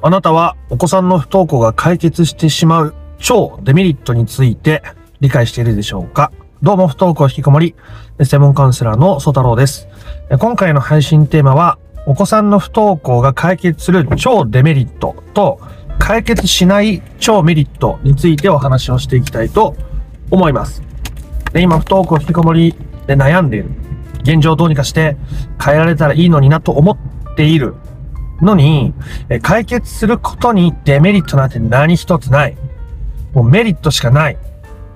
[0.00, 4.82] あなたはお子さんの不登校が解決してしまう超デメリットについて
[5.18, 6.30] 理解しているでしょうか？
[6.62, 7.74] どうも不登校引きこもり、
[8.22, 9.88] 専門カウンセラーの曽太郎です。
[10.38, 15.60] 今回の配信テーマは、お子さんの不登校が解決する超デメリットと
[15.98, 19.74] 解決しない超メリットについてお話をしていきたいと
[20.30, 20.80] 思います。
[21.52, 22.76] で今、不登校引きこもり
[23.08, 23.70] で悩んでいる。
[24.22, 25.16] 現状をどうにかして
[25.60, 27.74] 変えられたらいいのになと思っている
[28.40, 28.94] のに、
[29.42, 32.56] 解決することにデメリットなんて何一つない。
[33.34, 34.36] もうメリットしかない。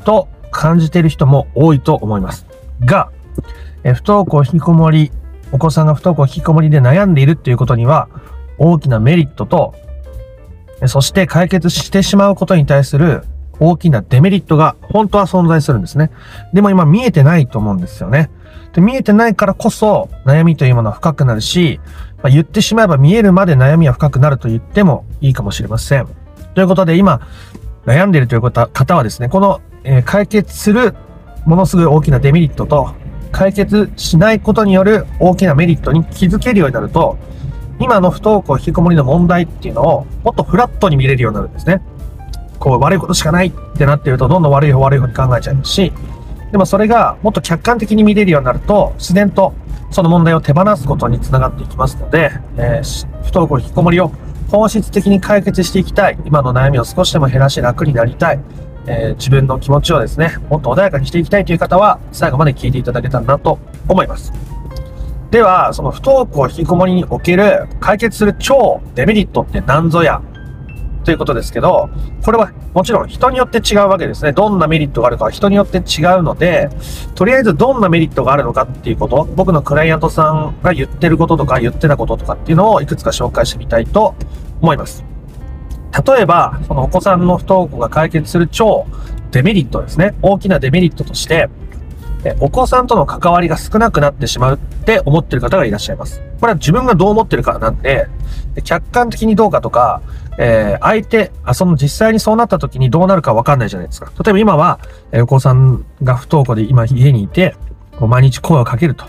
[0.04, 2.46] と感じている人も多いと思います。
[2.84, 3.10] が、
[3.82, 5.12] 不登校引きこもり、
[5.52, 8.08] お子さんが不登校引きこもりで悩んでいるっていうことには、
[8.58, 9.74] 大きなメリットと、
[10.86, 13.24] そして解決してしまうことに対する
[13.60, 16.10] 大きなデメリットが本当は存在するんですね。
[16.52, 18.30] でも今見えてないと思うんですよね。
[18.72, 21.80] で見えてないからこそ悩みというものは深くなるし、
[22.22, 26.08] まあ、言ってしまえば見えるまで悩みは深くなると言ってもいいかもしれません。
[26.54, 27.20] ということで今
[27.84, 30.94] 悩んでいるという方はですね、この、え、解決する
[31.44, 32.94] ものすごい大きなデメリットと
[33.32, 37.18] 解決しないことによる大きなメリットに気づけるようになると、
[37.80, 41.82] 今の不登校引きこもりの問題っていうのをもっとフラットに見れるようになるんですね。
[42.60, 45.92] こう悪いことしかないってなってるとどんどん悪い方悪い方に考えちゃいますし、
[46.52, 49.54] でもそれがもっと客観的に見れるようになると、自然と
[49.92, 54.10] その問題を手放すことにつながっていきますので、えー、不登校引きこもりを
[54.50, 56.18] 本質的に解決していきたい。
[56.24, 58.40] 今の悩みを少しでも減らし楽になりたい。
[58.86, 64.32] えー、自分の気持ちをですね、もっと穏やかにしていきたいという方は、最後まで聞いていただけたらなと思います。
[65.30, 70.20] では、その不登校引きこもりにおける解決する超デメリットって何ぞや？
[71.04, 71.90] ということですけど、
[72.24, 74.32] これはもちろん人によって違うわけですね。
[74.32, 76.70] どんなメリットがあるかは人によって違うので、
[77.14, 84.14] とりあえずどんなメリットがあるのかっていうこと、僕のクライアントさんが言ってることとか言ってたこととかっていうのをいくつか紹介してみたいと
[84.60, 85.04] 思います。
[86.06, 88.86] 例えば、そのお子さんの不登校が解決する超
[89.30, 90.14] デメリットですね。
[90.22, 91.50] 大きなデメリットとして、
[92.40, 96.22] お子さんとの関わりが少なくなってしまうって思ってる方がいらっしゃいます。
[96.40, 98.08] これは自分がどう思ってるかなんで、
[98.64, 100.02] 客観的にどうかとか、
[100.38, 104.12] えー、相手、あ、その実際にそうなった時にどうなるかわかんないじゃないですか。
[104.24, 104.78] 例えば今は、
[105.10, 107.56] えー、お子さんが不登校で今家にいて、
[107.98, 109.04] こう毎日声をかけると。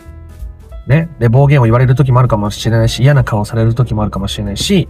[0.88, 1.10] ね。
[1.20, 4.90] で、暴言を言われる時もあるかもしれないし、嫌な顔される時もあるかもしれないし、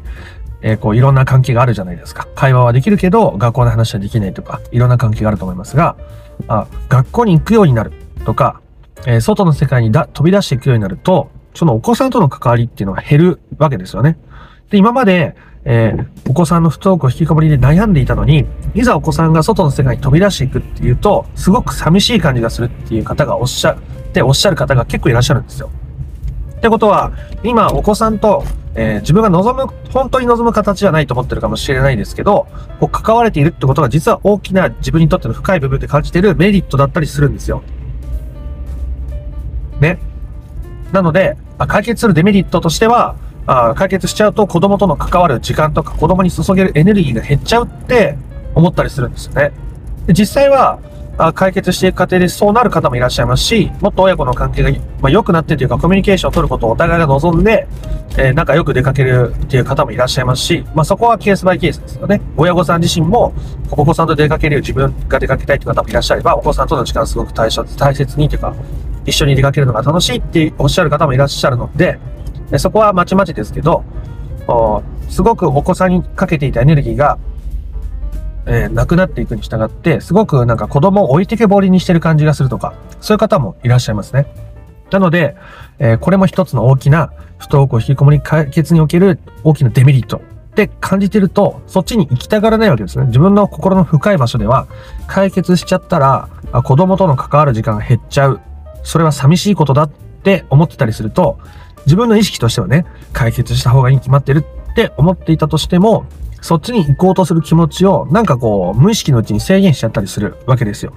[0.62, 2.28] えー、こういろんな関係があるじゃないですか。
[2.36, 5.96] 会話はできるけど、学校の話はできないとか、いろんな関係があると思いますが、
[6.48, 7.92] あ、学校に行くようになる。
[8.26, 8.62] とか、
[9.06, 14.18] えー、外の世界にだ飛び出していくようになると、そのお子さんとの関わりっていうのは減るわけですよね。
[14.70, 15.36] で、今まで、
[15.66, 23.78] えー、お子さんの不登校引きこもりで悩んでいたのに、いざお子さんが外の世界に飛び出していくっていうと、すごく寂しい感じがするっていう方がおっしゃっ
[24.12, 25.70] ておっしゃる方が結構いらっしゃるんですよ。
[26.58, 27.12] ってことは、
[27.44, 28.44] 今お子さんと、
[28.76, 32.48] えー、自分が望む、本当に望む形じゃないと思ってるかもしれないですけど、
[32.80, 37.64] こう関われているってことが実は大きな自分にとっての深い部分で感じているメリットだったりするんですよ。
[39.84, 40.00] ね。
[40.92, 48.18] なので、解決するデメリットとしては、あ解決しちゃうと子供との関わる時間とか子供に注げるエネルギーが減っちゃうって
[48.56, 49.52] 思ったりするんですよね。
[50.08, 50.80] で実際は、
[51.16, 57.68] あ解決していく過程でそうなる方もいらっしゃいますし、もっと親子の関係が、まあ、良くなってというかコミュニケーションを取ることをお互いが望んで、
[58.18, 62.22] えー、仲良く出かけるっていう方もいらっしゃいますし、まあ、そこはケースバイケースですよね。
[62.36, 63.34] 親御さん自身も、
[63.70, 68.56] お子さんと出かける自分が出かけたいという方もいらっしゃれば、お子さんとの時間すごく大切にというか、
[69.06, 72.00] 一緒に出かけるのが楽しいっておっしゃる方もいらっしゃるので、
[72.58, 73.84] そこはまちまちですけど、
[75.09, 77.18] すごくお子さんにかけていたエネルギーが、
[78.46, 84.28] えー、なくなっていくに従って、すごくなんか子供を置いてけぼりにしてる感じがするとか、そういう方もいらっしゃいますね。
[84.92, 85.36] なので、
[85.80, 90.19] えー、これも一つの大きな不登校引きこもり解決における大きなデメリットっ
[90.56, 93.08] て感じてると、そっちに行きたがらないわけですね。
[93.08, 94.68] 自分の心の深い場所では、
[95.08, 96.28] 解決しちゃったら、
[96.63, 98.40] 子供との関わる時間が減っちゃう。
[98.84, 101.40] それは寂しいことだって思ってたりすると、
[101.86, 106.06] 自分の意識としてはね、解決した方がいいに決まってるって思っていたとしても、
[106.42, 110.94] そっちに行こうとする気持ちを、なんかこう、無意識のうちに制限しちゃったりするわけですよ。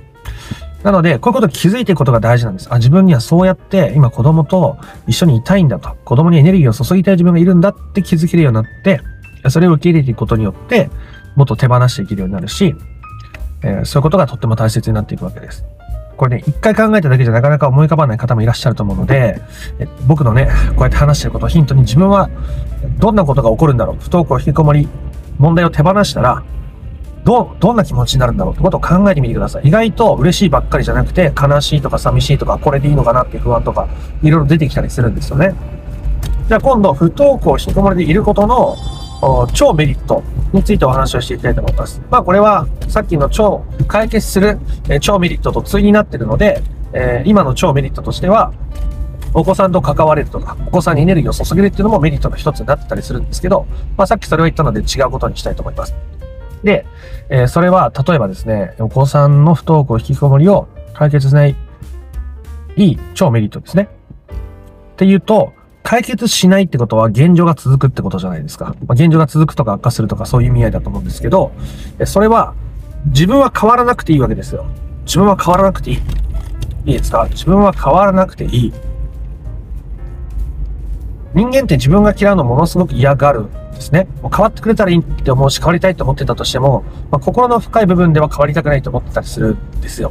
[0.82, 2.68] なので、こういうことに気づいていくことが大事なんです。
[2.70, 4.76] あ、自分にはそうやって今子供と
[5.06, 5.96] 一緒にいたいんだと。
[6.04, 9.00] 子供にエネルギーを注ぎたい自分がいるんだって気づけるようになって、
[9.48, 10.90] それを受け入れていくことによって、
[11.34, 12.74] もっと手放していけるようになるし、
[13.62, 15.64] えー、そういうことがとっても大切になっていくわけです。
[16.16, 19.40] これね、一回考えただけじゃなかなか思い浮かばない方もいらっしゃると思うので、
[20.06, 22.30] 僕のね、こうやって話してることをヒントに自分は
[22.98, 24.88] どんなことが起こるんだろう、不登校引きこもり、
[25.38, 26.42] 問題を手放したら、
[27.24, 29.66] どう、どんな気持ちになるんだろうってことを考えてみてください。
[29.66, 33.88] 意外と嬉しいばっかりじゃなくて、悲しいとか寂しいとか、これでいいのかなっていう不安とか、
[34.22, 35.54] いろいろ出てきたりするんですよね。
[36.48, 38.76] じゃあ今度、不登校引きこもりでいることの
[39.52, 40.22] 超メリット
[40.52, 42.00] についてお話をしていきたいと思います。
[42.10, 44.58] まあこれはさっきの超解決する、
[44.88, 48.52] え超メリットと対になってるので、えー、今の超メリットとしては、
[49.34, 53.66] お子さんと関われるとか、お子さんにエネルギーを注げるっていうのもメリットの一つになってたりするんですけど、
[53.96, 55.94] まあさっきそれを言ったので違うことにしたいと思います。
[56.62, 56.86] で、
[57.28, 61.54] えー、それは例えばですね、お子さんの不登校引きこもりを解決しない
[62.76, 63.88] いい超メリットですね。
[64.92, 65.52] っていうと、
[65.88, 68.74] 解決しないってことは現状が続くってことじゃないですか。
[68.88, 71.52] まあ、現状が続くとか悪化するとかそういう意味合いだと思うんですけど、
[72.06, 72.54] それは
[73.04, 74.66] 自分は変わらなくていいわけですよ。
[75.04, 75.96] 自分は変わらなくていい。
[76.86, 77.28] いいですか？
[77.30, 78.72] 自分は変わらなくていい。
[81.34, 84.08] 人間って自分が嫌うのものすごく嫌がるんですね。
[84.22, 90.10] もう変わってくれたらいいって思うし、変わりたいと思ってたとしても、まあ、心の深い部分では変わりたくないと思ってたりするんですよ。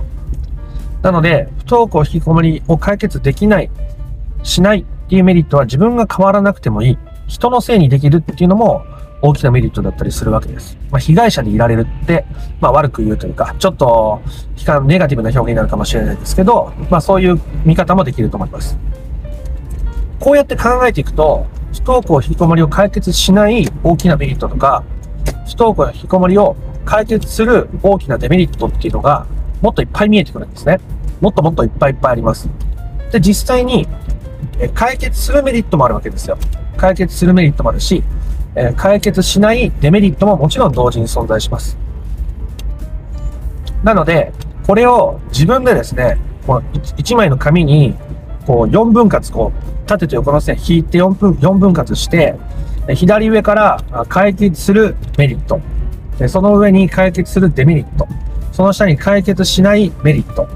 [1.01, 3.69] なので、不登校引きこもりを解決できない、
[4.42, 6.98] しないっていうメリットは自分が変わらなくてもいい。
[7.28, 8.84] 人のせいにできるっていうのも
[9.22, 10.78] 大きなメリットだったりするわけです。
[10.92, 12.25] まあ、被害者でいられるって、
[12.60, 14.22] まあ、悪く言うというか、ちょっと、
[14.57, 18.78] 悲観ネガティブな表現になるかもしれないですけど、まあ、そういう見方もできると思います。
[20.19, 24.84] こうやって考えていくと、不登校引きこもりを解決しない大きなメリットとか、
[25.46, 26.56] 不登校引きこもりを
[26.86, 29.25] 解決する大きなデメリットっていうのが、
[29.62, 30.80] もっといっぱい見えてくるんですね。
[31.19, 32.50] もっともっといっぱいいっぱいあります。
[33.12, 33.88] で、実際に、
[34.74, 36.38] 解決するメリットもあるわけですよ。
[36.78, 38.04] 解決するメリットもあるし、
[38.78, 41.78] 解決しないデメリットももちろん同時に存在します。
[43.84, 44.31] なので、
[44.66, 46.18] これを自分でですね、
[46.48, 47.96] この 1, 枚の紙に、
[48.46, 52.36] こう4分割、こう、縦と横の線引いて4分、4分割して、
[52.94, 55.60] 左上から解決するメリット、
[56.28, 58.08] その上に解決するデメリット、
[58.51, 60.48] その下に解決しないメリット、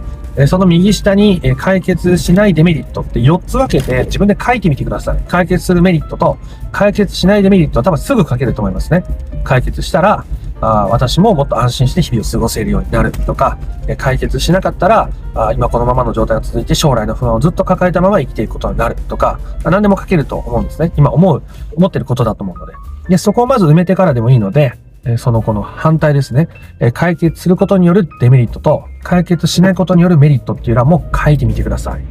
[0.48, 5.24] その右下に解決しないデメリットって4つ分けて自分で書いてみてください。
[5.28, 6.38] 解決するメリットと
[6.72, 9.04] 解決しないデメリットは多分すぐ書けると思いますね。
[9.44, 10.26] 解決したら、
[10.62, 13.58] あ私ももっと安心して日々を過ごせるようになるとか、
[13.98, 20.92] 解決しなかったらあ今このままの状態が続いて将来の不安をずっと抱えたまま生きていくことになるとか、何でも書けると思うんですね。
[20.98, 21.44] 今思う、
[21.76, 22.74] 思ってることだと思うので。
[23.10, 24.74] で、そこをまず埋めてからでもいいので、
[25.18, 26.50] そのこの反対ですね。
[26.94, 32.02] 解決することによるデメリットと、解決しないことによるメリットっていうのはもう書いてみてください。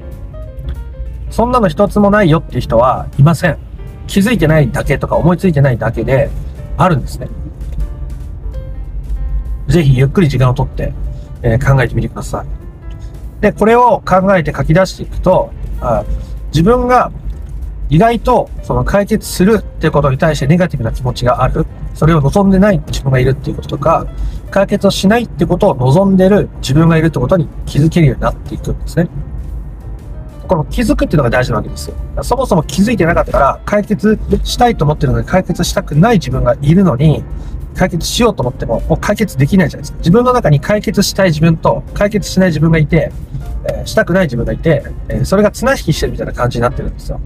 [1.30, 3.58] そんなの一つもないよっていう人はいません。
[4.06, 6.30] 気づいてないだけとか思いついてないだけで
[6.78, 7.28] あるんですね。
[9.68, 10.94] ぜひゆっくり時間をとって、
[11.42, 13.42] え、考えてみてください。
[13.42, 16.04] で、これを考えて書き出していくと、あ
[16.52, 17.12] 自分が
[17.90, 21.66] 意外とその解決するっていうことに対してネガティブな気持ちがある。
[21.98, 24.06] それを望んでない自分がいるっていうこととか、
[24.52, 29.08] 解決をしないってことを望んでる自分がいるってことに気づけるようになっていくんですね。
[30.46, 31.96] この気づくっていうのが大事なわけですよ。
[32.22, 37.24] そもそも気づいてなかったから、解決したいと思ってるのに解決したくない自分がいるのに、
[37.74, 39.98] 解決しようと思っても、もう解決できないじゃないですか。
[39.98, 43.10] 自分の中に解決したい自分と解決しない自分がいて、
[43.64, 47.20] えー、したくない自分がいて、えー、それが綱引きしてるみたいな感じになってるんですよ。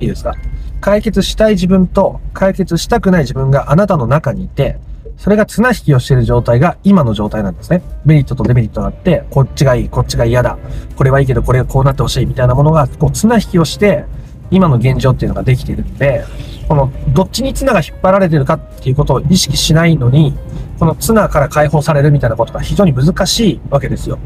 [0.00, 0.34] いいですか？
[0.80, 4.78] 解決したい自分と解決したくない自分があなたの中にいて、
[5.16, 7.82] それが綱引きをしている状態が今の状態なんですね。
[8.06, 10.58] メリットとデメリットがあって、こっちがいい、こっちが嫌だ。
[10.96, 14.06] これはいいけど、これがこうなってほしいみたいなものが、こう綱引きをして、
[14.50, 16.24] 今の現状っていうのができているんで、
[16.68, 20.34] この、どっちに綱が引っ張られてるかっていうことを意識しないのに、
[20.78, 24.18] この綱から解放されるみたいなことが非常に難しいわけですよ。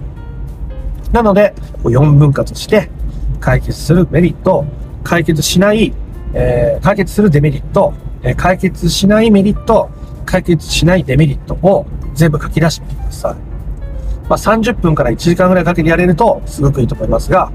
[1.10, 2.90] なので、4分割して、
[3.40, 4.64] 解決するメリット、
[5.02, 5.92] 解決しない
[6.34, 9.90] えー、解決するデメリット、え、解決しないメリット、
[10.26, 13.54] 解決しないデメリットを全部書き出してみてください。
[14.28, 17.52] まあ、30分から1時間ぐらいかけてやれるとすごくいいと思いますが、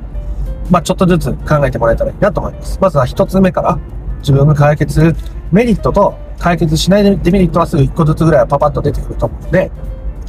[0.69, 2.79] まあ、ちょっとずつ考えてもらえたらいいなと思います。
[2.79, 3.79] まずは1つ目から
[4.19, 5.15] 自分が解決する
[5.51, 9.71] メリットと解決しないデメリットはすぐ1個ずつぐらいはパパッと出てくると思うので、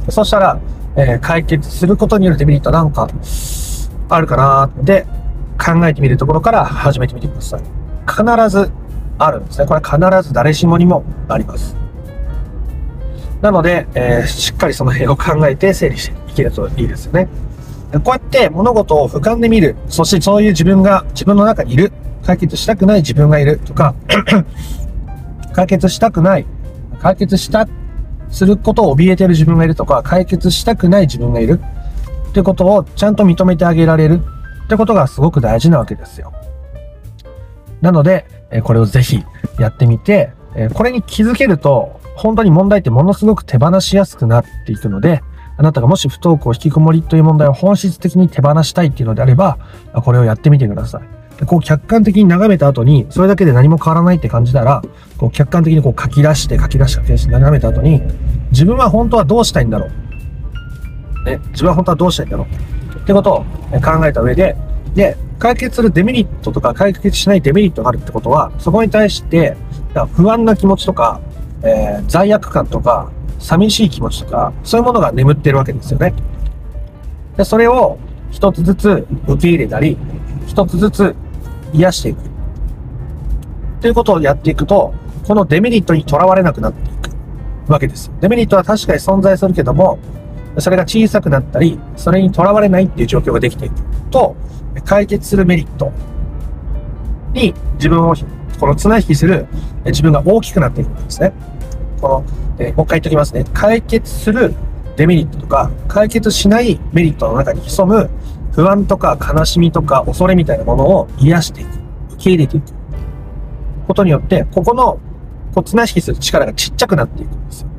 [0.09, 0.59] そしたら、
[0.95, 3.07] えー、解決することによるデメリットなんか
[4.09, 5.05] あるかなって
[5.63, 7.80] 考えてみるところから始めてみてください。
[8.11, 8.71] 必ず
[9.17, 9.65] あるんですね。
[9.65, 11.75] これ必ず誰しもにもあります。
[13.41, 17.27] なので、えー、しっかりその辺を考えて整理していけるといいですよね。
[17.93, 19.75] こうやって物事を俯瞰で見る。
[19.87, 21.91] そしてそういう自分が自分の中にいる。
[22.25, 23.95] 解決したくない自分がいるとか、
[25.53, 26.45] 解決したくない、
[26.99, 27.67] 解決した、
[28.29, 31.59] することを怯えてる自分がいるとか、解決したくない自分がいる
[32.29, 34.21] ってことをちゃんと認めてあげられる
[34.65, 36.31] ってことがすごく大事なわけですよ。
[37.81, 38.25] なので、
[38.63, 39.23] これをぜひ
[39.59, 40.33] やってみて、
[40.73, 45.21] これに気づけると、本当に問題ってものすごく手放しやすくなっていくので、
[45.57, 49.57] あなたがもし不登校引きこもりという問題を本質的に手放したいっていうのであれば、
[49.93, 51.45] これをやってみてください。
[51.45, 54.83] こう客観的に眺めた後に、それだけで何も変わらないって感じたら、
[55.17, 58.01] こう客観的にこう書き出して書き出して書き出して眺めた後に、
[58.51, 61.25] 自分は本当はどうしたいんだろう。
[61.25, 62.45] ね、自分は本当はどうしたいんだろ
[62.95, 62.97] う。
[62.97, 63.43] ってことを
[63.81, 64.55] 考えた上で、
[64.95, 69.55] で、解決するデメリットとか解決しないデメリットがあるってことは、そこに対して、
[70.13, 71.19] 不安な気持ちとか、
[71.63, 76.13] えー、罪悪感とか、寂しい気持ちとか、そういうものが眠ってるわけですよね。
[77.37, 77.97] で、それを
[78.29, 79.97] 一つずつ受け入れたり、
[80.45, 81.15] 一つずつ
[81.73, 82.19] 癒していく。
[83.81, 84.93] ということをやっていくと、
[85.27, 88.11] このデメリットにとらわれなくなっていくわけです。
[88.21, 89.97] デメリットは確かに存在するけども、
[90.57, 93.75] それが小さくなったり、それにとらわれないっていう状況ができていく
[94.09, 94.35] と、
[94.85, 95.91] 解決するメリット
[97.33, 98.15] に自分を、
[98.59, 99.47] この綱引きする
[99.85, 101.33] 自分が大きくなっていくんですね。
[102.01, 102.25] この、
[102.59, 103.45] えもう一回言っておきますね。
[103.53, 104.53] 解決する
[104.97, 108.09] デメリットとか、解決しないメリットの中に潜む
[108.51, 111.69] 不安とか悲しみとか恐れみたいなものを癒していく。
[112.13, 112.73] 受け入れていく。
[113.87, 114.99] ことによって、ここの、
[115.55, 117.70] こう、綱引きする力がちっちゃくなっていくんですよ。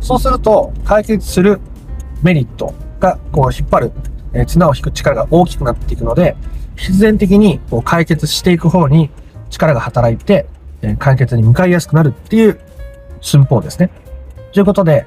[0.00, 1.60] そうすると、解決する
[2.22, 3.92] メリットが、こう、引っ張る、
[4.32, 6.36] えー、綱を引く力が大きくなっていくので、
[6.76, 9.10] 必然的に、こう、解決していく方に
[9.50, 10.46] 力が働いて、
[10.82, 12.60] えー、解決に向かいやすくなるっていう
[13.20, 13.90] 寸法ですね。
[14.52, 15.06] ということで、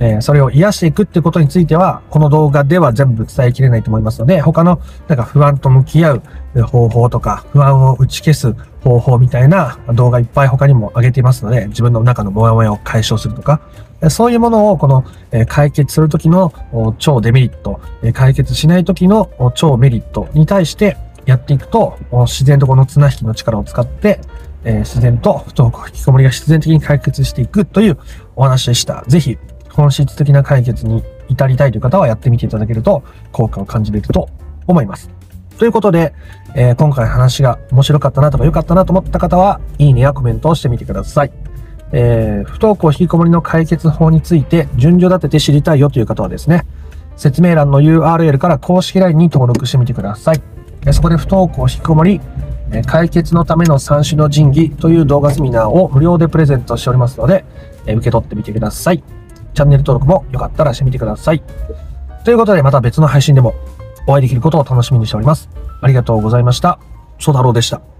[0.00, 6.14] え、それを癒していくってことについては、この動画では全部伝えきれないと思いますので、他のなんか不安と向き合
[6.54, 13.60] う方法とか、不安を打ち消す方法みたいな動画いっぱい他にも上げていますので、自分の中のモヤモヤを解消するとか、
[14.08, 15.04] そういうものをこの
[15.48, 16.52] 解決するときの
[16.98, 17.80] 超デメリット、
[18.12, 24.20] 解決しないときの超メリットに対してやっていくと、自然とこの綱引きの力を使って、
[24.64, 27.98] 自然と不登校引きこもりが必然的に解決していくという
[28.36, 29.02] お話でした。
[29.08, 29.36] ぜひ
[29.78, 34.28] 本質的な解決に至りたいという方はやってみていただけると効果を感じれると
[34.66, 35.08] 思います。
[35.56, 36.14] ということで、
[36.56, 41.32] えー、今回話が面白かったなとか良かったなと思った方は、いいねやコメントをしてみてください。
[41.92, 46.66] えー、不登校引きこもりの解決法について順序立てて知りたいよという方はですね、
[47.16, 50.42] 説明欄の URL から公式 LINE に登録してみてください。
[50.92, 52.20] そこで不登校引きこもり、
[52.86, 57.44] 解決のための三種の神器という動画セミナーを無料でプレゼントしておりますので、
[57.86, 59.02] 受け取ってみてください。
[59.54, 61.42] チャンネル登録もよかったらしてみてください。
[62.24, 63.54] ということでまた別の配信でも
[64.06, 65.48] お会いできることを楽しみにしております。
[65.80, 66.78] ありがとうございました。
[67.18, 67.97] ソ太郎でした。